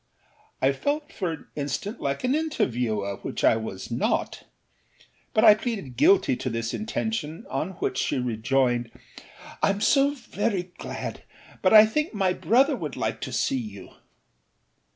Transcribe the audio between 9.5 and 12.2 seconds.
âIâm so very gladâbut I think